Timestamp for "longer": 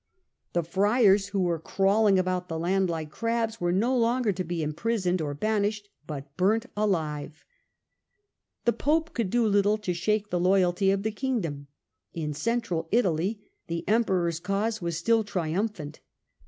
3.95-4.31